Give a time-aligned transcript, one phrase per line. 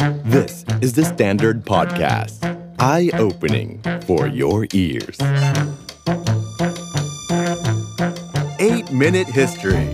[0.00, 2.38] This is the Standard Podcast.
[2.78, 5.18] Eye-opening for your ears.
[8.58, 9.86] 8-Minute History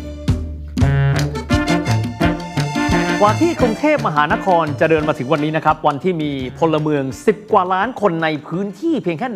[3.20, 9.28] กว่าที่กรุงเทพมหานครจะเดินมาถึงวันนี้นะครับ วันที่มีพลเมือง 10 กว่าล้านคนในพื้นที่เพียงแค่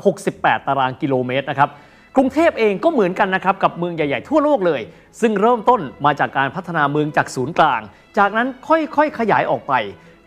[0.00, 1.70] 1,568 ตารางกิโลเมตรนะครับ
[2.16, 4.80] กรุงเทพเองก็เหมือนกันนะครับกับเมืองใหญ่ๆทั่วโลกเลย
[5.20, 7.80] ซึ่งเริ่มต้นมาจากการพัฒนาเมืองจากศูนย์กลาง
[8.18, 9.72] จากนั้นค่อยๆขยายออกไป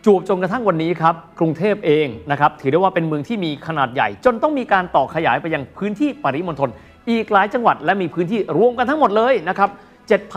[0.04, 6.70] จูบจนกระทั่งวันนี้ครับกรุงเทพเองนะครับถือได้ว่าเป็นเมืองที่มีขนาดใหญ่ จนต้องมีการต่อขยายไปยังพื้นที่ปริมณฑล
[7.10, 9.70] อีกหลายจังหวัดและมีพื้นที่รวมกันทั้งหมดเลยนะครับ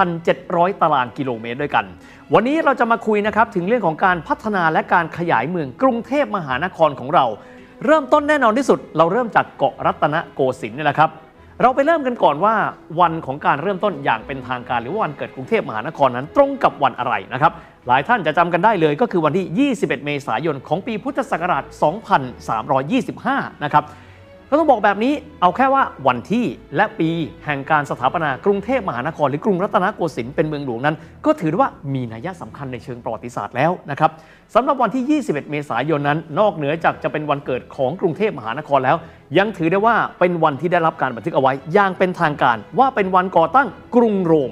[0.08, 1.86] 7,700 ตารางกิโลเมตรด้วยกัน
[2.34, 7.26] วันนี้เราจะมาคุยนะครับถึงเรื่องของการพัฒนาและการขยายเมืองกรุงเทพมหานครของเรา
[7.86, 11.12] เริ่มต้นแน่นอนที่สุด เราเริ่มจากเกาะรัตนโกสินทร์นี่แหละครับ
[11.62, 12.56] เราไปเริ่มกันก่อนว่า
[13.00, 17.52] วันของการเริ่มต้นอย่างเป็นทางการ หรือว่าวันเกิดกรุงเทพมหานครนั้นตรงกับวันอะไรนะครับ
[17.88, 21.64] หลายท่านจะจำกันได้เลยก็คือวันที่ 21 เมษายนของปีพุทธศักราช
[23.04, 23.84] 2325 นะครับ
[24.50, 26.46] ก็ต้องบอกแบบนี้เอาแค่ว่าวันที่
[26.76, 27.10] และปี
[27.46, 30.96] แห่งการสถาปนากรุงเทพมหานครหรือกรุงรัตนโกสินทร์เป็นเมืองหลวงนั้น
[31.26, 34.12] ก็ถือว่ามีนัยสำคัญในเชิงประวัติศาสตร์แล้วนะครับ
[34.56, 38.98] สำหรับวันที่ 21 เมษายนนั้น นอกเหนือจากจะเป็นวันเกิดของกรุงเทพมหานครแล้ว
[39.38, 44.52] ยังถือได้ว่าเป็นวันที่ได้รับการบันทึกเอาไว้อย่างเป็นทางการว่าเป็นวันก่อตั้งกรุงโรม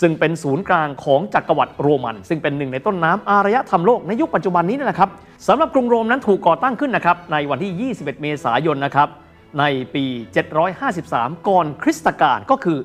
[0.00, 5.10] ซึ่งเป็นศูนย์กลางของจักรวรรดิโรมัน ซึ่งเป็นหนึ่งในต้นน้ำอารยธรรมโลกในยุคปัจจุบันนี้นั่แหละครับ
[5.48, 9.08] สำหรับกรุงโรมนั้นถูกก่อตั้งขึ้นนะครับในวันที่ 21 เมษายนนะครับ
[9.58, 9.64] ใน
[9.94, 10.04] ปี
[10.76, 12.78] 753 ก่อนคริสตกาลก็คือ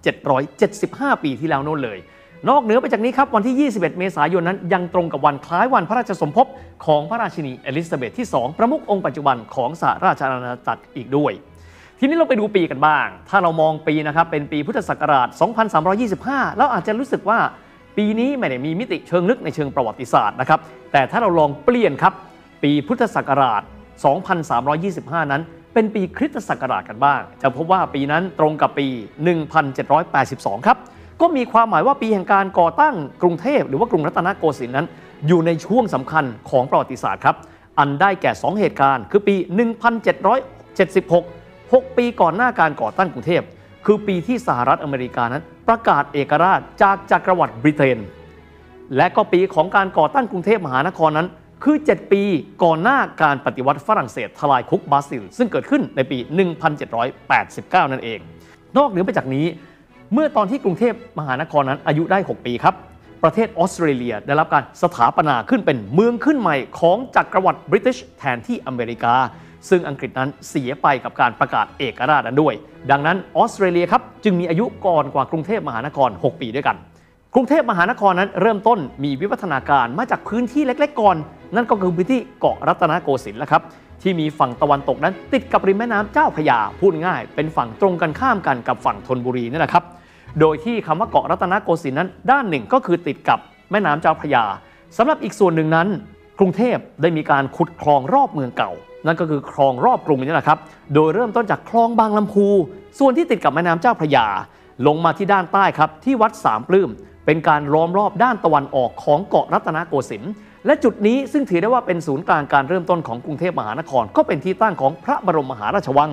[0.00, 1.98] 2,775 ปีที่แล้วโน่นเลย
[2.48, 6.46] นอกเหนือไปจากนี้ครับ วันที่ 21 เมษายนนั้น ยังตรงกับวันคล้ายวันพระราชสมภพ
[6.86, 11.32] ของพระราชินีเอลิซาเบธที่ 2 ประมุของค์ปัจจุบันของสหราชอาณาจักรอีกด้วย
[11.98, 15.28] ทีนี้เราไปดูปีกันบ้าง ถ้าเรามองปีนะครับเป็นปีพุทธศักราช
[15.92, 17.38] 2325แล้วอาจจะรู้สึกว่า
[17.96, 20.60] ปีนี้ไม่ได้มีมิติเชิงลึกในเชิงประวัติศาสตร์นะครับ
[20.92, 22.12] แต่ถ้าเราลองเปลี่ยนครับ
[22.62, 23.62] ปีพุทธศักราช
[24.46, 25.42] 2325 นั้น
[25.74, 28.86] เป็นปีคริสตศักราชกันบ้าง จะพบว่าปีนั้นตรงกับปี
[29.76, 30.78] 1782 ครับ
[31.20, 34.86] ก็มีความหมายว่าปีแห่งการก่อตั้งกรุงเทพหรือว่ากรุงรัตนโกสินทร์นั้น
[35.26, 37.36] อยู่ในช่วงสำคัญของประวัติศาสตร์ครับ
[37.78, 39.34] อันได้แก่ 2 เหตุการณ์ คือปี
[40.54, 43.42] 1776 6 ปีก่อนหน้าการก่อตั้งกรุงเทพ
[43.86, 47.98] คือปีที่สหรัฐอเมริกานั้น ประกาศเอกราชจากจักรวรรดิบริเตน
[48.96, 51.28] และก็ปีของการก่อตั้งกรุงเทพมหานครนั้น
[51.64, 52.22] คือ 7 ปี
[52.64, 56.18] ก่อนหน้าการปฏิวัติฝรั่งเศสทลายคุกบาซิล ซึ่งเกิดขึ้นในปี
[57.04, 58.18] 1789 นั่นเอง
[58.76, 59.46] นอกเหนือไปจากนี้
[60.12, 62.74] เมื่อตอนที่กรุงเทพมหานครนั้นอายุได้ 6 ปีครับ
[63.22, 69.14] ประเทศออสเตรเลียได้รับการสถาปนาขึ้นเป็นเมืองขึ้นใหม่ของจักรวรรดิบริติชแทนที่อเมริกา
[69.68, 72.54] ซึ่งอังกฤษนั้นเสียไปกับการประกาศเอกราชนั้นด้วย
[72.90, 76.76] ดังนั้นออสเตรเลียครับจึงมีอายุก่อนกว่ากรุงเทพมหานคร 6 ปีด้วยกัน
[77.34, 81.16] กรุงเทพมหานครนั้นเริ่มต้นมีวิวัฒนาการมาจากพื้นที่เล็กๆก่อน
[81.54, 83.62] นั่นก็คือพื้นที่เกาะรัตนโกสินทร์และครับ
[84.02, 89.84] ที่มีฝั่งตะวันตกนั้นติดกับริมแม่น้ำเจ้าพระยาพูดง่าย เป็นฝั่งตรงกันข้ามกันกับฝั่งธนบุรีนั่แหละครับ
[90.40, 93.38] โดยที่คำว่าเกาะรัตนโกสินทร์นั้น ด้านหนึ่งก็คือติดกับ
[93.70, 94.44] แม่น้ำเจ้าพระยา
[94.96, 95.88] สำหรับอีกส่วนหนึ่งนั้น
[96.38, 98.72] กรุงเทพได้มีการขุดคลองรอบเมืองเก่า
[99.06, 100.58] นั่นก็คือคลองรอบกรุงนี่แหละครับ
[100.94, 102.48] โดยเริ่มต้นจากคลองบางลำพู
[102.98, 104.26] ส่วนที่ติดกับแม่น้ำเจ้าพระยา
[104.86, 106.90] ลงมาที่ด้านใต้ครับที่วัดสามปลื้ม
[107.26, 110.32] เป็นการล้อมรอบด้านตะวันออกของเกาะรัตนโกสินทร์
[110.66, 116.10] และจุดนี้ซึ่งถือได้ว่าเป็นศูนย์กลางการเริ่มต้นของกรุงเทพมหานคร ก็เป็นที่ตั้งของพระบรมมหาราชวัง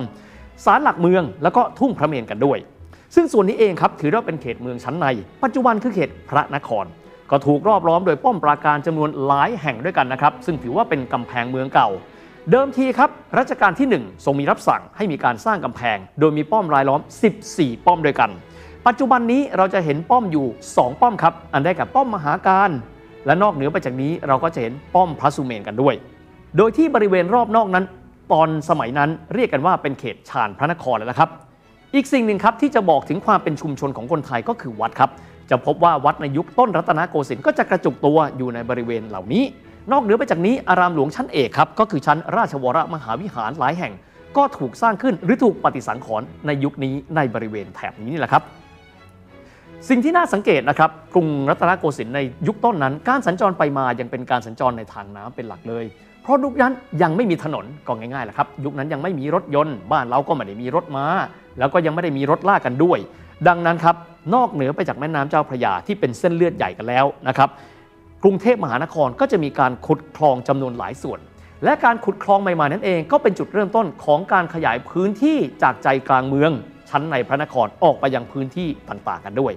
[0.64, 2.58] ศาลหลักเมือง แล้วก็ทุ่งพระเมรุกันด้วย
[3.14, 5.06] ซึ่งส่วนนี้เองครับถือว่าเป็นเขตเมืองชั้นใน
[5.42, 6.84] ปัจจุบันคือเขตพระนคร
[7.30, 11.88] ก็ถูกรอบล้อมโดยป้อมปราการจำนวนหลายแห่งด้วยกันนะครับ ซึ่งถือว่าเป็นกำแพงเมืองเก่า
[12.50, 17.00] เดิมทีครับรัชกาลที่ 1 ทรงมีรับสั่งให้มีการสร้างกำแพง โดยมีป้อมรายล้อม
[17.42, 18.30] 14 ป้อมด้วยกัน
[18.86, 22.70] ปัจจุบันนี้เราจะเห็นป้อมอยู่ 2 ป้อมครับ อันได้แก่ป้อมมหาการ
[23.28, 25.94] และนอกเหนือไปจากนี้เราก็จะเห็นป้อมพระสุเมนกันด้วย
[26.56, 27.84] โดยที่บริเวณรอบนอกนั้น
[28.32, 31.28] ตอนสมัยนั้นเรียกกันว่าเป็นเขตชานพระนครแล้วนะครับ
[31.94, 35.10] อีกสิ่งหนึ่งครับที่จะบอกถึงความเป็นชุมชนของคนไทยก็คือวัดครับ
[35.50, 39.44] จะพบว่าวัดในยุคต้นรัตนโกสินทร์ก็จะกระจุกตัวอยู่ในบริเวณเหล่านี้
[39.92, 43.92] นอกเหนือไปจากนี้อารามหลวงชั้นเอกครับก็คือชั้นราชวรมหาวิหารหลายแห่ง
[44.36, 48.42] ก็ถูกสร้างขึ้นหรือถูกปฏิสังขรณ์ในยุคนี้ในบริเวณแถบนี้นี่แหละครับ
[49.88, 55.84] สิ่งที่น่าสังเกตนะครับ กรุงรัตนโกสินทร์ในยุคต้นนั้น การสัญจรไปมายังเป็นการสัญจรในทางน้ำเป็นหลักเลย
[56.22, 56.72] เพราะยุคนั้น
[57.02, 61.06] ยังไม่มีถนนก็ง่ายๆแหละครับ ยุคนั้นยังไม่มีรถยนต์ บ้านเราก็ไม่ได้มีรถม้า
[61.58, 62.98] แล้วก็ยังไม่ได้มีรถลากกันด้วย
[63.48, 63.96] ดังนั้นครับ
[64.34, 67.48] นอกเหนือไปจากแม่น้ำเจ้าพระยาที่เป็นเส้นเลือดใหญ่กันแล้วนะครับ
[68.22, 71.20] กรุงเทพมหานครก็จะมีการขุดคลองจำนวนหลายส่วน
[71.64, 76.52] และการขุดคลองใหม่ๆนั้นเองก็เป็นจุดเริ่มต้นของการขยายพื้นที่จากใจกลางเมือง
[76.88, 79.52] ชั้นในพระนครออกไปยังพื้นที่ต่างๆกันด้วย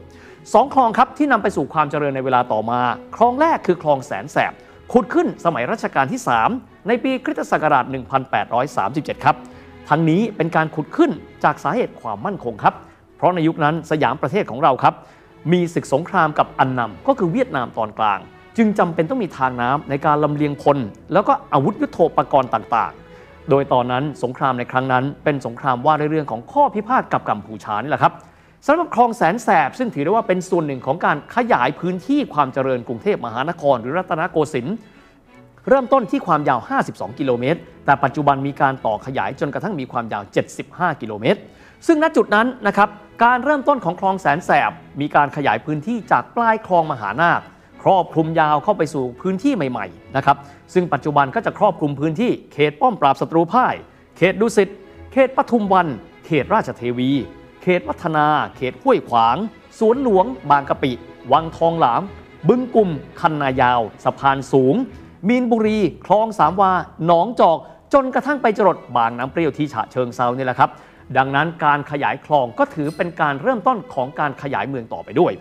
[0.54, 2.82] สองคลองครับที่นำไปสู่ความเจริญในเวลาต่อมา
[3.16, 4.54] คลองแรกคือคลองแสนแสบ
[4.92, 6.22] ขุดขึ้นสมัยรัชกาลที่
[6.54, 7.86] 3 ในปีคริสตศักราช
[8.56, 9.36] 1837 ครับ
[9.90, 11.12] ทั้งนี้เป็นการขุดขึ้น
[11.44, 12.74] จากสาเหตุความมั่นคงครับ
[13.18, 14.94] เพราะในยุคนั้นสยามประเทศของเราครับ
[15.52, 18.20] มีศึกสงครามกับอันนำก็คือเวียดนามตอนกลาง
[18.58, 20.78] จึงจำเป็นต้องมีทางน้ำในการลำเลียงพล
[21.14, 22.94] แล้วก็อาวุธยุโทโธปกรณ์ต่าง
[23.50, 28.14] โดยตอนนั้นสงครามในครั้งนั้น เป็นสงครามว่าด้วยเรื่องของข้อพิพาทกับกัมพูชานี่แหละครับ
[28.68, 34.76] สำหรับคลองแสนแสบซึ่งถือได้ว่าเป็นส่วนหนึ่งของการขยายพื้นที่ความเจริญกรุงเทพมหานคร หรือรัตนโกสินทร์
[35.70, 36.60] เริ่มต้นที่ความยาว
[36.90, 40.24] 52 กิโลเมตร แต่ปัจจุบันมีการต่อขยายจนกระทั่งมีความยาว
[40.64, 41.40] 75 กิโลเมตร
[41.88, 42.90] ซึ่งณจุดนั้นนะครับ
[43.24, 44.72] การเริ่มต้นของคลองแสนแสบ
[45.02, 47.40] มีการขยายพื้นที่จากปลายคลองมหานาค
[47.82, 50.38] ครอบคลุมยาวเข้าไปสู่พื้นที่ใหม่ๆนะครับ
[50.74, 53.76] ซึ่งปัจจุบันก็จะครอบคลุมพื้นที่เขตป้อมปราบศัตรูพ่าย
[54.18, 54.70] เขตดุสิต
[55.12, 55.88] เขตปทุมวัน
[56.26, 57.12] เขตราชเทวี
[57.62, 59.38] เขตวัฒนา เขตห้วยขวาง
[59.80, 60.92] สวนหลวง บางกะปิ
[61.32, 62.02] วังทองหลาม
[62.48, 62.90] บึงกุม
[63.20, 64.76] คันนายาว สะพานสูง
[65.28, 66.72] มีนบุรี คลองสามวา
[67.06, 67.58] หนองจอก
[67.94, 70.70] จนกระทั่งไปจรดบางน้ำเปรี้ยวที่ฉะเชิงเซานี่แหละครับ
[71.18, 75.34] ดังนั้นการขยายคลองก็ถือเป็นการเริ่มต้นของการขยายเมืองต่อไปด้วย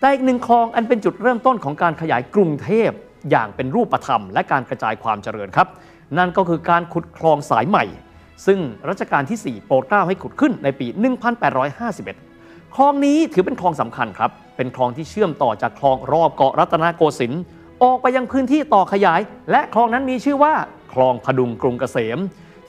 [0.00, 2.90] แต่อีกหนึ่งคลองอันเป็นจุดเริ่มต้นของการขยายกรุงเทพ
[3.30, 5.68] อย่างเป็นรูปธรรม และการกระจายความเจริญครับ
[6.18, 7.84] นั่นก็คือการขุดคลองสายใหม่
[8.46, 8.58] ซึ่ง
[8.88, 10.86] รัชกาลที่ 4 โปรดเกล้าให้ขุดขึ้นในปี
[11.80, 17.42] 1851 คลองนี้ถือเป็นคลองสำคัญครับ เป็นคลองที่เชื่อมต่อจากคลองรอบเกาะรัตนโกสินทร์
[17.82, 19.20] ออกไปยังพื้นที่ต่อขยาย
[19.50, 20.54] และคลองนั้นมีชื่อว่า
[20.92, 22.18] คลองพดุงกรุงเกษม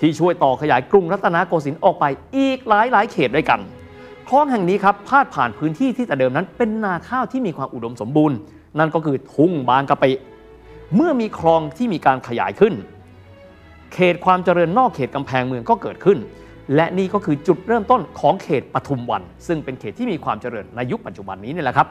[0.02, 2.06] ที่ช่วยต่อขยายกรุงรัตนโกสินทร์ออกไป
[2.38, 3.60] อีกหลายหลายเขตด้วยกัน
[4.30, 8.38] คลองแห่งนี้ครับพาดผ่านพื้นที่ที่แต่เดิมนั้น เป็นนาข้าวที่มีความอุดมสมบูรณ์
[8.80, 10.12] นั่นก็คือทุ่งบางกะปิ
[10.96, 12.74] เมื่อมีคลองที่มีการขยายขึ้น
[13.94, 16.18] เขตความเจริญนอกเขตกำแพงเมืองก็เกิดขึ้น
[16.76, 21.88] และนี่ก็คือจุดเริ่มต้นของเขตปทุมวัน ซึ่งเป็นเขตที่มีความเจริญในยุคปัจจุบันนี้นี่แหละครับ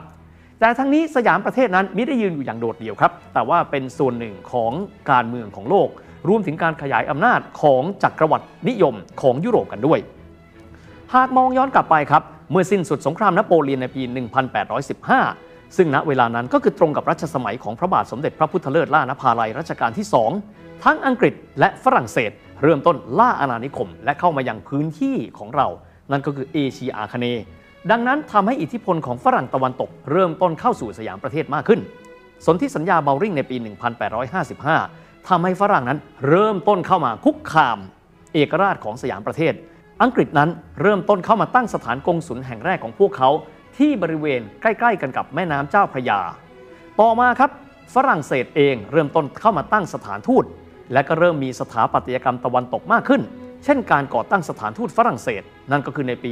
[0.60, 4.72] แต่ทั้งนี้สยามประเทศนั้นมิได้ยืนอยู่อย่างโดดเดี่ยวครับ แต่ว่าเป็นส่วนหนึ่งของ
[5.10, 5.88] การเมืองของโลก
[6.28, 9.98] รวมถึงการขยายอำนาจของจักรวรรดินิยมของยุโรปกันด้วย
[11.14, 14.02] หากมองย้อนกลับไปครับ เมื่อสิ้นสุดสงครามนโปเลียนในปี
[14.88, 20.06] 1815 ซึ่งณเวลานั้นก็คือตรงกับรัชสมัยของพระบาทสมเด็จพระพุทธเลิศล่านภาลัยรัชกาลที่
[20.44, 22.30] 2 ทั้งอังกฤษและฝรั่งเศส
[22.62, 25.68] เริ่มต้นล่าอาณานิคม และเข้ามายังพื้นที่ของเรา
[26.10, 27.44] นั่นก็คือเอเชียอาคเนย์
[27.90, 31.80] ดังนั้นทำให้อิทธิพลของฝรั่งตะวันตก เริ่มต้นเข้าสู่สยามประเทศมากขึ้น
[32.46, 33.56] สนธิสัญญาเบลริงในปี
[34.62, 35.98] 1855ทำให้ฝรั่งนั้น
[36.28, 37.78] เริ่มต้นเข้ามาคุกคาม
[38.34, 39.52] เอกราชของสยามประเทศ
[40.02, 40.50] อังกฤษนั้น
[40.82, 43.30] เริ่มต้นเข้ามาตั้งสถานกงสุลแห่งแรกของพวกเขา
[43.78, 46.20] ที่บริเวณใกล้ๆ กันกับแม่น้ำเจ้าพระยา
[47.00, 47.50] ต่อมาครับ
[47.94, 50.44] ฝรั่งเศสเองเริ่มต้นเข้ามาตั้งสถานทูต
[50.92, 53.22] และก็เริ่มมีสถาปัตยกรรมตะวันตกมากขึ้น
[53.64, 56.30] เช่นการก่อตั้งสถานทูตฝรั่งเศส นั่นก็คือในปี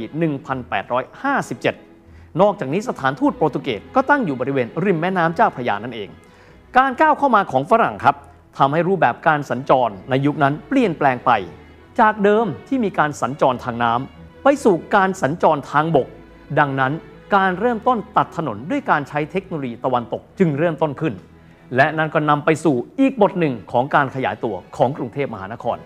[1.39, 6.09] 1857 นอกจากนี้สถานทูตโปรตุเกสก็ตั้งอยู่บริเวณริมแม่น้ำเจ้าพระยานั่นเอง
[6.77, 8.15] การก้าวเข้ามาของฝรั่งครับ
[8.57, 11.31] ทำให้รูปแบบการสัญจรในยุคนั้นเปลี่ยนแปลงไป
[11.99, 16.07] จากเดิมที่มีการสัญจรทางน้ำไปสู่การสัญจรทางบก
[16.59, 16.93] ดังนั้น
[17.35, 21.13] การเริ่มต้นตัดถนนด้วยการใช้เทคโนโลยีตะวันตกจึงเริ่มต้นขึ้น
[21.75, 25.77] และนั่นก็นำไปสู่อีกบทหนึ่งของการขยายตัวของกรุงเทพมหานคร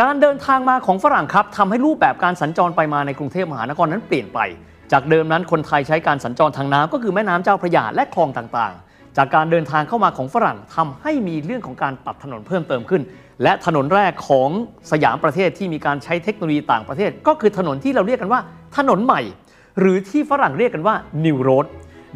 [0.00, 4.38] การเดินทางมาของฝรั่งครับทำให้รูปแบบการสัญจรไปมาในกรุงเทพมหานครนั้นเปลี่ยนไป
[4.92, 13.02] จากเดิมนั้นคนไทยใช้การสัญจรทางน้ำก็คือแม่น้ำเจ้าพระยาและคลองต่างๆ จากการเดินทางเข้ามาของฝรั่งทำให้มีเรื่องของการตัดถนนเพิ่มเติมขึ้น
[13.42, 14.48] และถนนแรกของ
[14.90, 18.40] สยามประเทศที่มีการใช้เทคโนโลยีต่างประเทศ ก็คือถนนที่เราเรียกกันว่า
[18.76, 19.20] ถนนใหม่
[19.78, 21.66] หรือที่ฝรั่งเรียกกันว่า New Road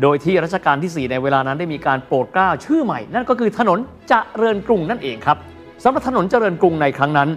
[0.02, 5.38] โดยที่รัชกาลที่ 4 ในเวลานั้นได้มีการโปรดเกล้าชื่อใหม่ นั่นก็คือถนนเจริญกรุงนั่นเองครับ
[5.82, 7.30] สำหรับถนนเจริญกรุงในครั้งนั้น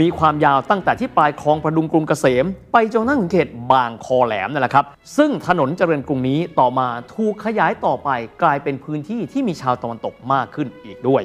[0.00, 4.84] มีความยาวตั้งแต่ที่ปลายคลองประดุงกรุงเกษม ไปจนถึงเขตบางคอแหลมนั่นแหละครับ
[5.16, 8.10] ซึ่งถนนเจริญกรุงนี้ต่อมาถูกขยายต่อไป
[8.42, 11.22] กลายเป็นพื้นที่ที่มีชาวตะวันตกมากขึ้นอีกด้วย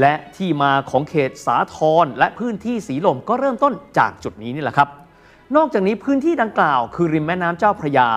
[0.00, 4.88] และที่มาของเขตสาทรและพื้นที่สีลมก็เริ่มต้นจากจุดนี้นี่แหละครับ
[5.56, 8.08] นอกจากนี้พื้นที่ดังกล่าวคือริมแม่น้ำเจ้าพระยา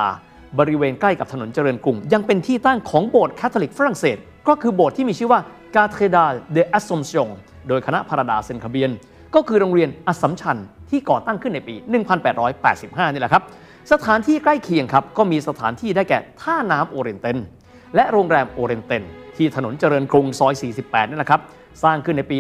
[0.59, 4.17] บริเวณใกล้กับถนนเจริญกรุง ยังเป็นที่ตั้งของโบสถ์คาทอลิกฝรั่งเศส
[4.47, 5.39] ก็คือโบสถ์ที่มีชื่อว่า
[5.75, 7.27] Cathédrale de l'Assomption
[7.67, 8.91] โดยคณะภราดาเซนต์คาเบรียล
[9.35, 10.57] ก็คือโรงเรียนอัสสัมชัญ
[10.89, 11.75] ที่ก่อตั้งขึ้นในปี
[12.45, 13.43] 1885 นี่แหละครับ
[13.91, 17.37] สถานที่ใกล้เคียงครับก็มีสถานที่ได้แก่ท่าน้ำโอเรียนเต็ล
[17.95, 19.03] และโรงแรมโอเรียนเต็ล
[19.35, 20.53] ที่ถนนเจริญกรุงซอย
[20.83, 21.41] 48นี่แหละครับ
[21.83, 22.37] สร้างขึ้นในปี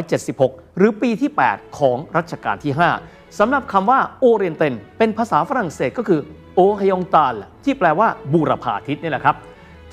[0.00, 2.72] 1876 หรือปีที่ 8 ของรัชกาลที่
[3.06, 6.20] 5 สำหรับคำว่า Oriental เป็นภาษาฝรั่งเศสก็คือ
[6.54, 9.36] โอฮยองตาลที่แปลว่าบูรพาทิศนี่แหละครับ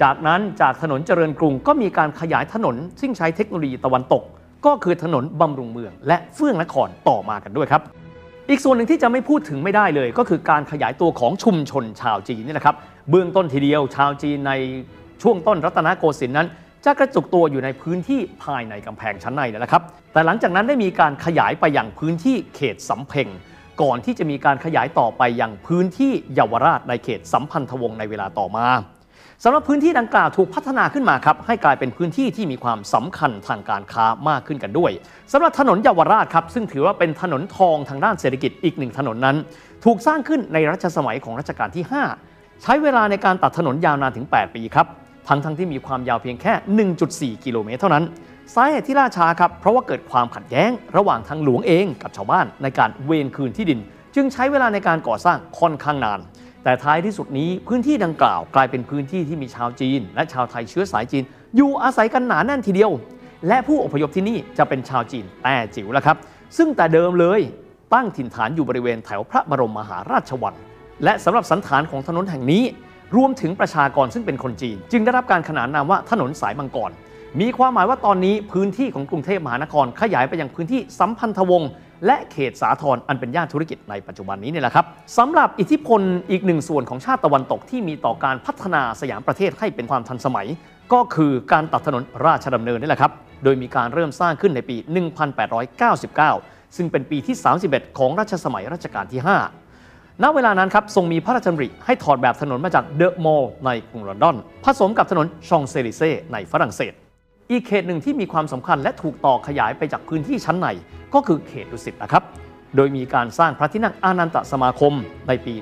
[0.02, 4.24] จากนั้นจากถนนเจริญกรุงก็มีการขยายถนน ซึ่งใช้เทคโนโลยีตะวันตก
[4.66, 7.82] ก็คือถนนบำรุงเมือง และเฟื่องนครต่อมากันด้วยครับ
[8.50, 12.76] อีกส่วนหนึ่งที่จะไม่พูดถึงไม่ได้เลย ก็คือการขยายตัวของชุมชนชาวจีนนี่แหละครับ
[13.10, 14.54] เบื้องต้นทีเดียวชาวจีนใน
[15.22, 16.48] ช่วงต้นรัตนโกสินทร์นั้น
[16.86, 19.84] จะกระจุกตัวอยู่ในพื้นที่ภายในกำแพงชั้นในนี่แหละครับ
[20.14, 23.28] แต่หลังจากนั้นได้มีการขยายไปยังพื้นที่เขตสำเพ็ง
[23.82, 28.68] ก่อนที่จะมีการขยายต่อไปอยังพื้นที่เยาวราชในเขตสัมพันธวงศ์ในเวลาต่อมา
[29.44, 34.92] สำหรับพื้นที่ดังกล่าวถูกพัฒนาขึ้นมาครับให้กลายเป็นพื้นที่ที่มีความสำคัญทางการค้ามากขึ้นกันด้วย
[35.32, 39.38] สำหรับถนนเยาวราชครับซึ่งถือว่าเป็นถนนทองทางด้านเศรษฐกิจอีกหนึ่งถนนนั้น
[39.86, 41.86] ถูกสร้างขึ้นในรัชสมัยของรัชกาลที่
[42.24, 44.88] 5 ใช้เวลาในการตัดถนนยาวนานถึง 8 ปีครับ
[45.28, 46.54] ทั้งทั้งที่มีความยาวเพียงแค่
[47.36, 48.04] 1.4 กิโลเมตรเท่านั้น
[48.54, 53.80] สาเหตุที่ล่าช้าครับ เพราะว่าเกิดความขัดแย้งระหว่างทางหลวงเองกับชาวบ้านในการเวนคืนที่ดิน
[54.16, 56.20] จึงใช้เวลาในการก่อสร้างค่อนข้างนาน
[56.64, 61.24] แต่ท้ายที่สุดนี้พื้นที่ดังกล่าวกลายเป็นพื้นที่ที่มีชาวจีน และชาวไทยเชื้อสายจีน
[61.56, 62.92] อยู่อาศัยกันหนาแน่นทีเดียว
[63.48, 66.18] และผู้อพยพที่นี่จะเป็นชาวจีนแต่จิ๋วแล้วครับ
[66.58, 67.42] ซึ่งแต่เดิมเลย
[67.94, 70.56] ตั้งถิ่นฐานอยู่บริเวณแถวพระบรมมหาราชวัง
[71.04, 72.64] และสำหรับสันฐานของถนนแห่งนี้
[73.16, 76.92] รวมถึงประชากรซึ่งเป็นคนจีน จึงได้รับการขนานนามว่าถนนสายมังกร
[77.42, 81.70] มีความหมายว่าตอนนี้พื้นที่ของกรุงเทพมหานครขยายไปยังพื้นที่สัมพันธวงศ์
[82.06, 84.86] และเขตสาทรอันเป็นย่านธุรกิจในปัจจุบันนี้เนี่ยแหละครับ
[85.18, 86.02] สำหรับอิทธิพล
[86.32, 90.48] อีกหนึ่งส่วนของชาติตะวันตกที่มีต่อการพัฒนาสยามประเทศให้เป็นความทันสมัย
[90.94, 93.12] ก็คือการตัดถนนราชดำเนินนี่แหละครับ
[93.44, 94.76] โดยมีการเริ่มสร้างขึ้นในปี
[95.96, 97.36] 1899 ซึ่งเป็นปีที่
[97.68, 99.61] 31 ของรัชสมัยรัชกาลที่ 5
[100.24, 104.36] ณเวลานั้นครับทรงมีพระราชดำริให้ถอดแบบถนนมาจากเดอะมอลล์ในกรุงลอนดอน
[104.66, 106.94] ผสมกับถนนชองเซลิเซ่ในฝรั่งเศส
[107.52, 110.68] อีกเขตหนึ่งที่มีความสำคัญและถูกต่อขยายไปจากพื้นที่ชั้นใน
[111.14, 112.24] ก็คือเขตดุสิตนะครับ
[112.76, 114.94] โดยมีการสร้างพระที่นั่งอานันตสมาคม
[115.28, 115.54] ในปี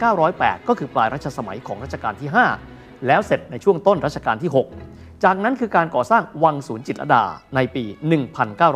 [0.00, 2.30] 1908 ก็คือปลายรัชสมัยของรัชกาลที่
[2.68, 4.50] 5 แล้วเสร็จในช่วงต้นรัชกาลที่
[4.88, 7.24] 6 จากนั้นคือการก่อสร้างวังศูนย์จิตรดา
[7.56, 7.84] ในปี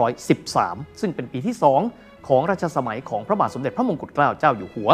[0.05, 1.57] 1913 ซึ่งเป็นปีที่
[1.93, 4.91] 2 ของรัชสมัยของพระบาทสมเด็จพระมงกุฎเกล้าเจ้าอยู่หัว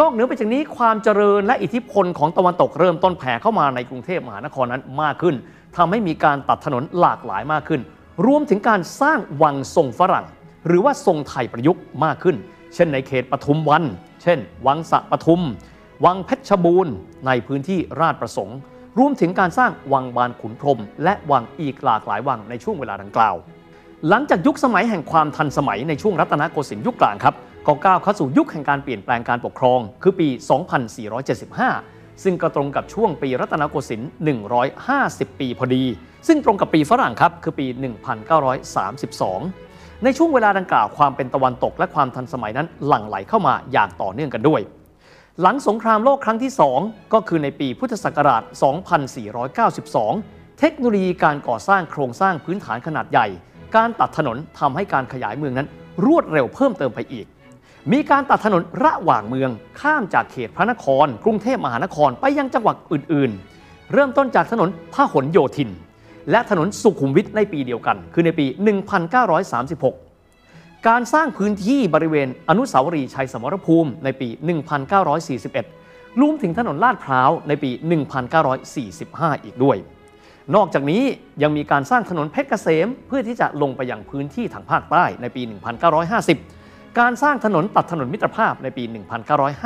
[0.00, 5.34] นอกเหนือไปจากนี้ความเจริญและอิทธิพลของตะวันตกเริ่มต้นแผ่เข้ามาในกรุงเทพมหานครนั้นมากขึ้น
[5.76, 7.80] ทำให้มีการตัดถนนหลากหลายมากขึ้น
[8.26, 10.26] รวมถึงการสร้างวังทรงฝรั่ง
[10.66, 12.36] หรือว่าทรงไทยประยุกต์มากขึ้น
[12.74, 13.84] เช่นในเขตปทุมวัน
[14.22, 15.42] เช่น วังสะปทุม
[16.04, 16.94] วังเพชรบูรณ์
[17.26, 18.58] ในพื้นที่ราชประสงค์
[18.98, 23.36] รวมถึงการสร้างวังบานขุนพรหมและวังอีกหลากหลายวังในช่วงเวลาดังกล่าว
[24.08, 27.34] หลังจากยุคสมัยแห่งความทันสมัยในช่วงรัตนโกสินทร์ยุคกลางครับ
[27.68, 30.28] ก็ก้าวเข้าสู่ยุคแห่งการเปลี่ยนแปลงการปกครอง คือปี
[31.66, 34.10] 2475 ซึ่งก็ตรงกับช่วงปีรัตนโกสินทร์
[34.74, 35.84] 150 ปีพอดี
[36.26, 37.66] ซึ่งตรงกับปีฝรั่งครับ คือปี
[39.24, 44.60] 1932 ในช่วงเวลาดังกล่าวความเป็นตะวันตกและความทันสมัยนั้นหลั่งไหลเข้ามาอย่างต่อเนื่องกันด้วย
[45.40, 48.42] หลังสงครามโลกครั้งที่ 2 ก็คือในปีพุทธศักราช
[49.26, 53.26] 2492 เทคโนโลยีการก่อสร้างโครงสร้างพื้นฐานขนาดใหญ่
[53.76, 55.68] การตัดถนนทำให้การขยายเมืองนั้น
[56.06, 57.26] รวดเร็วเพิ่มเติมไปอีก
[57.92, 63.30] มีการตัดถนนระหว่างเมือง ข้ามจากเขตพระนคร กรุงเทพมหานครไปยังจังหวัดอื่น
[63.62, 65.70] ๆ เริ่มต้นจากถนนพหลโยธิน
[66.30, 68.46] และถนนสุขุมวิทในปีเดียวกัน คือในปี
[70.06, 74.28] 1936 การสร้างพื้นที่บริเวณอนุสาวรีย์ชัยสมรภูมิในปี
[75.24, 77.70] 1941รวมถึงถนนลาดพร้าวในปี
[78.58, 79.76] 1945 อีกด้วย
[80.54, 81.02] นอกจากนี้
[81.42, 86.57] ยังมีการสร้างถนนเพชรเกษมเพื่อที่จะลงไปยังพื้นที่ทางภาคใต้ในปี 1950
[87.00, 88.84] การสร้างถนนตัดถนนมิตรภาพในปี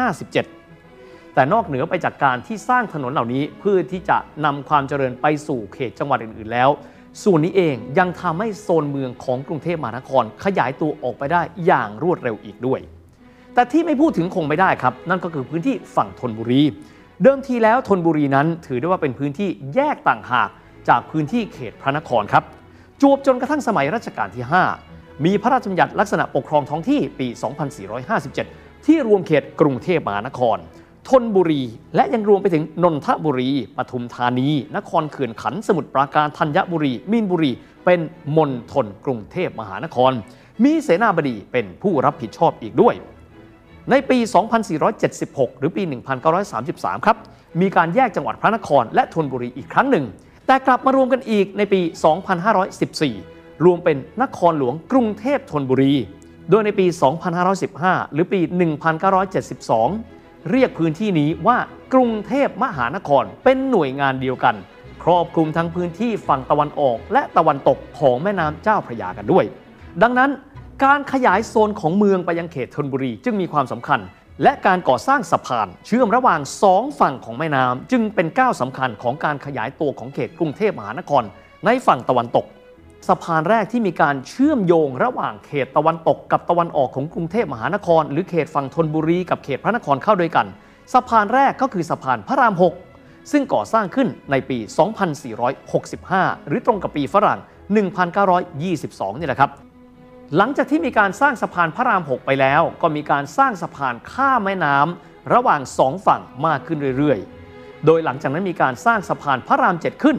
[0.06, 6.70] 1957 แต่นอกเหนือไปจากการที่สร้างถนนเหล่านี้เพื่อที่จะนำความเจริญไปสู่เขตจังหวัดอื่นๆแล้ว
[7.24, 12.80] ส่วนนี้เองยังทำให้โซนเมืองของกรุงเทพมหานครขยายตัวออกไปได้อย่างรวดเร็วอีกด้วย
[13.54, 16.62] แต่ที่ไม่พูดถึงคงไม่ได้ครับ นั่นก็คือพื้นที่ฝั่งธนบุรี
[17.22, 20.48] เดิมทีแล้วธนบุรีนั้นถือได้ว่าเป็นพื้นที่แยกต่างหาก
[20.88, 22.44] จากพื้นที่เขตพระนครครับ
[23.00, 24.91] จวบจนกระทั่งสมัยรัชกาลที่ 5
[25.24, 27.26] มีพระราชบัญญัติลักษณะปกครองท้องที่ปี
[28.06, 30.56] 2457 ที่รวมเขตกรุงเทพมหานคร
[31.08, 31.62] ธนบุรี
[31.96, 37.52] และยังรวมไปถึงนนทบุรี ปทุมธานี นครเขื่อนขันสมุทรปราการธัญบุรี มีนบุรี
[37.84, 38.00] เป็น
[38.36, 40.12] มณฑลกรุงเทพมหานคร
[40.64, 42.94] มีเสนาบดีเป็นผู้รับผิดชอบอีกด้วย
[43.90, 44.18] ในปี
[44.84, 45.82] 2476 หรือปี
[46.44, 47.16] 1933 ครับ
[47.60, 50.04] มีการแยกจังหวัดพระนครและธนบุรีอีกครั้งหนึ่ง
[50.46, 51.80] แต่กลับมารวมกันอีกในปี
[53.02, 53.31] 2514
[53.64, 55.94] รวมเป็นนครหลวงกรุงเทพธนบุรี
[56.50, 56.86] โดยในปี
[57.50, 58.40] 2515 หรือปี
[59.64, 61.58] 1972 เรียกพื้นที่นี้ว่า
[61.92, 64.54] กรุงเทพมหานครเป็นหน่วยงานเดียวกัน
[65.02, 69.44] ครอบคลุมทั้งพื้นที่ฝั่งตะวันออกและตะวันตกของแม่น้ำเจ้าพระยากันด้วย
[70.02, 70.30] ดังนั้น
[70.84, 74.00] การขยายโซนของเมืองไปยังเขตธนบุรีจึงมีความสำคัญ
[74.42, 81.22] และการก่อสร้างสะพานเชื่อมระหว่างสองฝั่งของแม่น้ำจึงเป็นก้าวสำคัญของการขยายตัวของเขตกรุงเทพมหานคร
[81.66, 82.46] ในฝั่งตะวันตก
[83.08, 90.46] สะพานแรกที่มีการเชื่อมโยงระหว่างเขตตะวันตกกับตะวันออกของกรุงเทพมหานคร หรือเขตฝั่งธนบุรีกับเขตพระนครเข้าด้วยกัน
[90.94, 92.54] สะพานแรกก็คือสะพานพระราม
[92.92, 94.58] 6 ซึ่งก่อสร้างขึ้นในปี
[95.52, 97.40] 2465 หรือตรงกับปีฝรั่ง
[98.50, 99.50] 1922 นี่แหละครับ
[100.36, 110.16] หลังจากที่มีการสร้างสะพานพระราม 6 ไปแล้ว ก็มีการสร้างสะพานข้ามแม่น้ำระหว่างสองฝั่งมากขึ้นเรื่อยๆ โดยหลังจากนั้นมีการสร้างสะพานพระราม 7 ขึ้น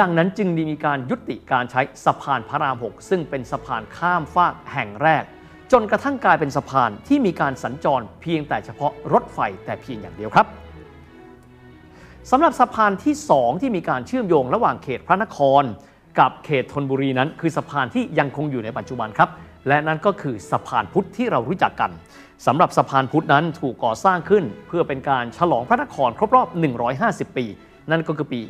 [0.00, 5.24] ดังนั้นจึงมีการยุติการใช้สะพานพระราม6ซึ่งเป็นสะพานข้ามฟากแห่งแรก
[5.72, 10.46] จนกระทั่งกลายเป็นสะพานที่มีการสัญจรเพียงแต่เฉพาะรถไฟแต่เพียงอย่างเดียวครับ
[12.30, 15.62] สำหรับสะพานที่ 2 ที่มีการเชื่อมโยงระหว่างเขตพระนคร
[16.18, 19.28] กับเขตธนบุรีนั้น คือสะพานที่ยังคงอยู่ในปัจจุบันครับ
[19.68, 21.90] และนั่นก็คือสะพานพุทธที่เรารู้จักกัน
[22.46, 26.48] สำหรับสะพานพุทธนั้นถูกก่อสร้างขึ้น เพื่อเป็นการฉลองพระนครครบรอบ
[26.92, 27.46] 150 ปี
[27.90, 28.40] นั่นก็คือปี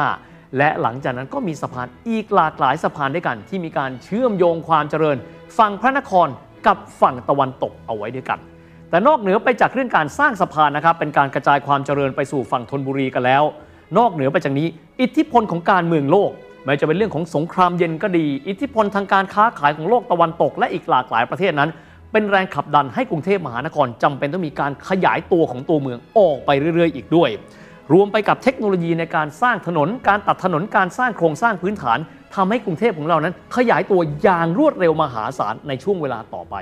[0.00, 5.16] 2475 และหลังจากนั้นก็มีสะพานอีกหลากหลายสะพานด้วยกัน ที่มีการเชื่อมโยงความเจริญ
[5.58, 6.28] ฝั่งพระนคร
[6.66, 8.38] กับฝั่งตะวันตกเอาไว้ด้วยกัน
[8.90, 13.42] แต่นอกเหนือไปจากเรื่องการสร้างสะพานนะครับเป็นการกระจายความเจริญไปสู่ฝั่งธนบุรีกันแล้ว
[13.98, 14.68] นอกเหนือไปจากนี้
[15.00, 16.30] อิทธิพลของการเมืองโลก
[16.64, 21.70] ไม่จะเป็นเรื่องของสงครามเย็นก็ดี อิทธิพลทางการค้าขายของโลกตะวันตก และอีกหลากหลายประเทศนั้น
[22.12, 27.30] เป็นแรงขับดันให้กรุงเทพมหานครจำเป็นต้องมีการขยายตัวของตัวเมืองออกไปเรื่อย ๆ อีกด้วย
[27.92, 31.98] รวมไปกับเทคโนโลยีในการสร้างถนน การตัดถนนการสร้างโครงสร้างพื้นฐาน
[32.34, 36.56] ทำให้กรุงเทพของเรานั้น ขยายตัวอย่างรวดเร็วมหาศาลในช่วงเวลาต่อไป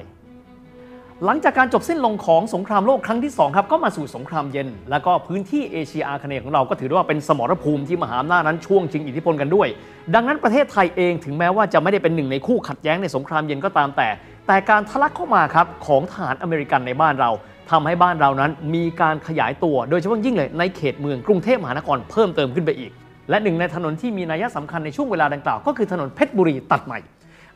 [1.24, 9.68] หลังจากการจบสิ้นลงของสงครามโลกครั้งที่2ครับก็มาสู่สงครามเย็น แล้วก็พื้นที่เอเชียอาคเนย์ของเราก็ถือว่าเป็นสมรภูมิที่มหาอำนาจนั้นช่วงชิงอิทธิพลกันด้วย
[10.14, 14.08] ดังนั้นประเทศไทยเองถึงแม้ว่าจะไม่ได้เป็นหนึ่งในคู่ขัดแย้งในสงครามเย็นก็ตามแต่
[14.46, 17.30] แต่การทะลักเข้ามาครับของทหารอเมริกันในบ้านเรา
[17.70, 22.92] ทำให้บ้านเรานั้นมีการขยายตัว โดยเฉพาะยิ่งเลยในเขตเมืองกรุงเทพมหานครเพิ่มเติมขึ้นไปอีก
[23.30, 26.98] และหนึ่งในถนนที่มีนัยสำคัญในช่วงเวลาดังกล่าวก็คือถนนเพชรบุรีตัดใหม่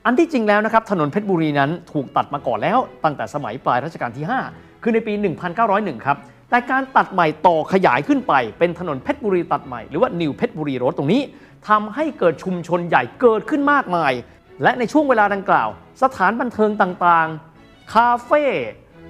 [0.06, 5.12] อันที่จริงแล้วนะครับถนนเพชรบุรีนั้นถูกตัดมาก่อนแล้ว ตั้งแต่สมัยปลายรัชกาลที่ 5 คือในปี
[5.58, 6.16] 1901 ครับ
[6.50, 11.22] แต่การตัดใหม่ต่อขยายขึ้นไป เป็นถนนเพชรบุรีตัดใหม่ หรือว่า New เพชรบุรี Road ตรงนี้
[11.68, 14.12] ทำให้เกิดชุมชนใหญ่เกิดขึ้นมากมาย
[14.62, 15.68] และในช่วงเวลาดังกล่าว
[16.02, 18.42] สถานบันเทิงต่างๆ คาเฟ่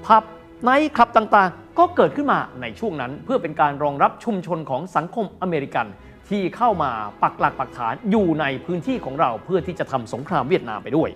[0.07, 0.24] ผับ
[0.62, 5.87] ไนท์คลับต่างๆ ก็เกิดขึ้นมาในช่วงนั้น เพื่อเป็นการรองรับชุมชนของสังคมอเมริกัน
[6.29, 6.90] ที่เข้ามา
[7.22, 11.09] ปักหลักปักฐานอยู่ในพื้นที่ของเราเพื่อที่จะทำสงครามเวียดนามไปด้วย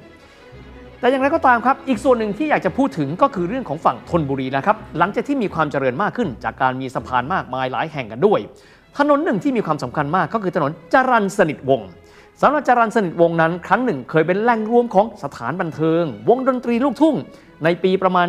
[1.01, 8.41] แต่อย่างไรก็ตามครับ อีกส่วนหนึ่งที่อยากจะพูดถึงก็คือเรื่องของฝั่งธนบุรีนะครับ หลังจากที่มีความเจริญมากขึ้น จากการมีสะพานมากมายหลายแห่งกันด้วย
[8.99, 11.89] ถนนหนึ่งที่มีความสำคัญมากก็คือถนนจรันสนิทวงศ์
[12.42, 17.16] สำหรับจารันสนิทวงนั้นครั้งหนึ่งเคยเป็นแหล่งรวมของสถานบันเทิง วงดนตรีลูกทุ่ง
[17.64, 18.29] ในปีประมาณ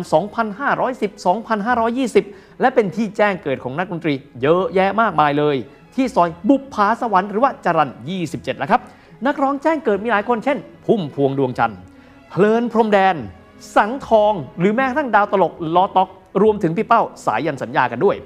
[1.10, 5.56] 2510-2520 และเป็นที่แจ้งเกิดของนักดนตรี เยอะแยะมากมายเลย
[5.94, 7.90] ที่ซอยบุปผาสวรรค์หรือว่าจารัน
[8.24, 8.80] 27แล้วครับ
[9.26, 11.78] นักร้องแจ้งเกิดมีหลายคนเช่น พุ่มพวงดวงจันทร์
[12.30, 13.16] เพลินพรมแดน
[13.76, 16.08] สังทอง หรือแม้กระทั่งดาวตลกลอต็อก
[16.42, 18.16] รวมถึงพี่เป้าสายยันสัญญากันด้วย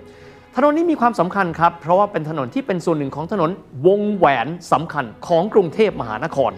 [0.57, 3.51] ถนนนี้มีความสำคัญครับ เพราะว่าเป็นถนนที่เป็นส่วนหนึ่งของถนน
[3.87, 6.53] วงแหวนสำคัญของกรุงเทพมหานคร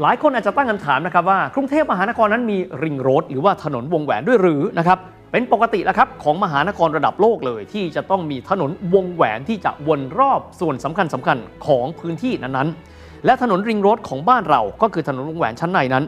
[0.00, 4.98] หลายคนอาจจะตั้งคำถามนะครับว่ากรุงเทพมหานครนั้นมีริงโรดหรือว่าถนนวงแหวนด้วยหรือนะครับ
[5.32, 16.04] เป็นปกติแล้วครับของมหานครระดับโลกเลย ที่จะต้องมีถนนวงแหวนที่จะวนรอบส่วนสำคัญสำคัญของพื้นที่นั้นๆ และถนนริงโรดของบ้านเราก็คือถนนวงแหวนชั้นในนั้น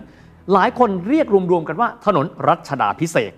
[0.52, 3.32] หลายคนเรียกรวมๆกันว่าถนนรัชดาพิเศษ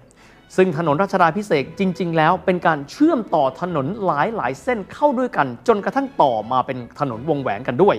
[0.56, 7.96] ซึ่งถนนรัชดาพิเศษจริง ๆ แล้วเป็นการเชื่อมต่อถนนหลายๆ เส้นเข้าด้วยกัน จนกระทั่งต่อมาเป็นถนนวงแหวนกันด้วย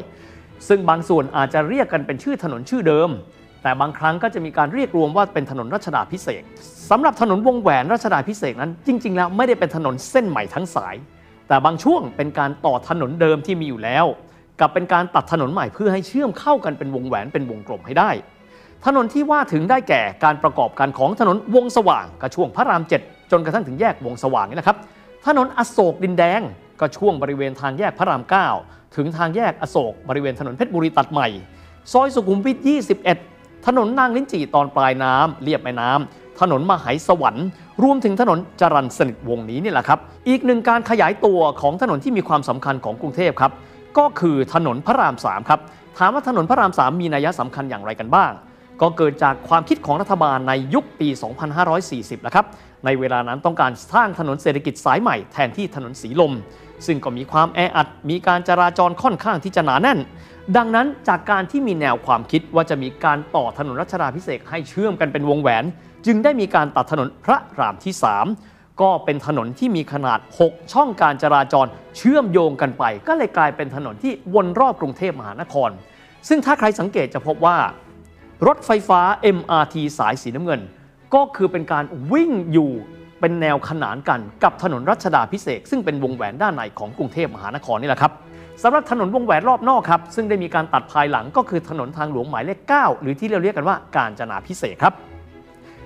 [0.67, 3.09] ซึ่งบางส่วนอาจจะเรียกกันเป็นชื่อถนนชื่อเดิม
[3.63, 6.43] แต่บางครั้งก็จะมีการเรียกรวมว่าเป็นถนนรัชดาพิเศษ
[6.89, 10.95] สำหรับถนนวงแหวนรัชดาพิเศษนั้น จริง ๆ แล้วไม่ได้เป็นถนนเส้นใหม่ทั้งสาย
[11.47, 14.05] แต่บางช่วงเป็นการต่อถนนเดิมที่มีอยู่แล้ว
[14.59, 18.09] กับเป็นการตัดถนนใหม่เพื่อให้เชื่อมเข้ากันเป็นวงแหวนเป็นวงกลมให้ได้
[18.85, 24.77] ถนนที่ว่าถึงได้แก่การประกอบการของถนนวงสว่างก็ช่วงพระรามเจ็ดจนกระทั่งถึงแยกวงสว่างนี่นะครับ
[25.25, 26.41] ถนนอโศกดินแดง
[26.79, 28.21] ก็ช่วงบริเวณทางแยกพระราม
[28.59, 31.27] 9 ถึงทางแยกอโศกบริเวณถนนเพชรบุรีตัดใหม่
[31.91, 32.57] ซอยสุขุมวิท
[33.11, 37.47] 21 ถนนนางลิ้นจี่ตอนปลายน้ำเรียบแม่น้ำถนนมหายสวรรค์
[37.83, 43.51] รวมถึงถนนจรันสนิทวงศ์นี้นี่แหละครับ อีกหนึ่งการขยายตัวของถนนที่มีความสำคัญของกรุงเทพครับ
[43.97, 45.59] ก็คือถนนพระราม3ครับ
[45.97, 48.31] ถามว่าถนนพระราม 3 มีนัยสำคัญอย่างไรกันบ้าง
[48.81, 51.09] ก็เกิดจากความคิดของรัฐบาลในยุคปี
[51.67, 52.45] 2540นะครับ
[52.85, 56.33] ในเวลานั้นต้องการสร้างถนนเศรษฐกิจสายใหม่แทนที่ถนนสีลม
[56.85, 59.99] ซึ่งก็มีความแออัด มีการจราจรค่อนข้างที่จะหนาแน่น
[60.57, 65.63] ดังนั้นจากการที่มีแนวความคิดว่าจะมีการต่อถนนรัชดาพิเศษให้เชื่อมกันเป็นวงแหวน
[66.05, 67.93] จึงได้มีการตัดถนนพระรามที่
[68.37, 75.69] 3 ก็เป็นถนนที่มีขนาด 6 ช่องการจราจรเชื่อมโยงกันไป ก็เลยกลายเป็นถนนที่วนรอบกรุงเทพมหานคร
[76.27, 77.57] ซึ่งถ้าใครสังเกตจะพบว่า
[78.47, 79.01] รถไฟฟ้า
[79.37, 80.61] MRT สายสีน้ำเงิน
[81.15, 82.71] ก็คือเป็นการวิ่งอยู่
[83.19, 88.11] เป็นแนวขนานกันกับถนนรัชดาพิเศษซึ่งเป็นวงแหวนด้านในของกรุงเทพมหานครนี่แหละครับ
[88.63, 94.93] สำหรับถนนวงแหวนรอบนอกครับ ซึ่งได้มีการตัดภายหลังก็คือถนนทางหลวงหมายเลข 9 หรือที่เราเรียกกันว่าการจนาพิเศษครับ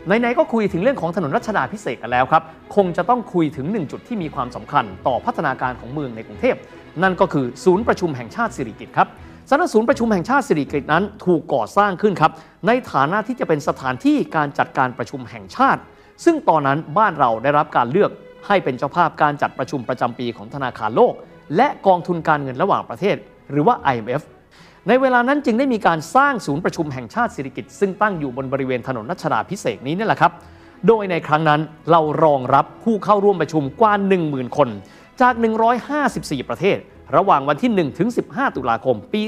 [0.06, 2.44] ไหนๆก็คุยถึงเรื่องของถนนรัชดาพิเศษกันแล้วครับ
[2.76, 6.56] คงจะต้องคุยถึงหนึ่งจุดที่มีความสำคัญต่อพัฒนาการของเมืองในกรุงเทพ
[7.04, 9.08] นั่นก็คือศูนย์ประชุมแห่งชาติสิริกิติ์ครับ
[9.52, 12.32] สำนักศูนย์ประชุมแห่งชาติสิริกิติ์นั้น ถูกก่อสร้างขึ้นครับ
[12.68, 15.82] ในฐานะที่จะเป็นสถานที่การจัดการประชุมแห่งชาติ
[16.26, 18.12] ซึ่งตอนนั้นบ้านเราได้รับการเลือก
[18.48, 21.14] ให้เป็นเจ้าภาพการจัดประชุมประจำปีของธนาคารโลก
[21.56, 23.16] และกองทุนการเงินระหว่างประเทศ
[23.52, 24.22] หรือว่า IMF
[24.88, 30.32] ในเวลานั้นจึงได้มีการสร้างศูนย์ประชุมแห่งชาติสิริกิติ์ซึ่งตั้งอยู่บนบริเวณถนนรัชดาพิเศษนี้นี่แหละครับ
[30.88, 33.94] โดยในครั้งนั้นเรารองรับผู้เข้าร่วมประชุมกว่า
[34.26, 34.70] 10,000 คน
[35.22, 35.34] จาก
[35.92, 36.78] 154 ประเทศ
[37.16, 39.22] ระหว่างวันที่ 1 ถึง 15 ตุลาคม ปี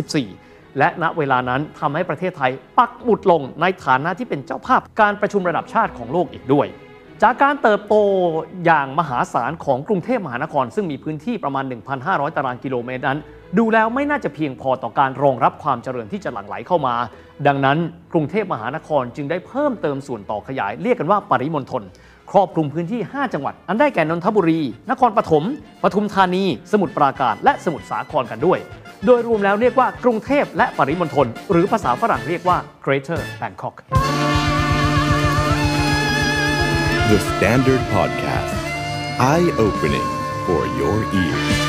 [0.00, 6.66] 2534 และณเวลานั้นทำให้ประเทศไทยปักหมุดลงในฐานะที่เป็นเจ้าภาพการประชุมระดับชาติของโลกอีกด้วย
[7.22, 7.94] จากการเติบโต
[8.64, 11.64] อย่างมหาศาลของกรุงเทพมหานคร ซึ่งมีพื้นที่ประมาณ
[12.00, 13.18] 1,500 ตารางกิโลเมตรนั้น
[13.58, 16.94] ดูแล้วไม่น่าจะเพียงพอต่อการรองรับความเจริญที่จะหลั่งไหลเข้ามา
[17.46, 17.78] ดังนั้น
[18.12, 21.82] กรุงเทพมหานครจึงได้เพิ่มเติมส่วนต่อขยายเรียกกันว่าปริมณฑล
[22.30, 24.60] ครอบคลุมพื้นที่ 5 จังหวัด อันได้แก่นนทบุรี
[24.90, 25.44] นครปฐม
[25.82, 28.58] ปทุมธานี สมุทรปราการ และสมุทรสาครกันด้วย
[29.06, 33.76] โดยรวมแล้วเรียกว่ากรุงเทพและปริมณฑล หรือภาษาฝรั่งเรียกว่า Greater Bangkok
[37.10, 38.58] The Standard Podcast.
[39.18, 40.08] Eye opening
[40.46, 41.67] for your ears.